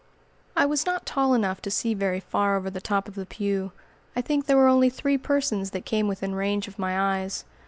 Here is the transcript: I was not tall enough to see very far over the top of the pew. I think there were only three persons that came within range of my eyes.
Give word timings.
I 0.57 0.65
was 0.65 0.83
not 0.87 1.05
tall 1.05 1.35
enough 1.35 1.61
to 1.61 1.69
see 1.69 1.93
very 1.93 2.19
far 2.19 2.57
over 2.57 2.71
the 2.71 2.81
top 2.81 3.07
of 3.07 3.13
the 3.13 3.27
pew. 3.27 3.71
I 4.15 4.21
think 4.21 4.47
there 4.47 4.57
were 4.57 4.65
only 4.67 4.89
three 4.89 5.15
persons 5.19 5.69
that 5.69 5.85
came 5.85 6.07
within 6.07 6.33
range 6.33 6.67
of 6.67 6.79
my 6.79 7.19
eyes. 7.19 7.45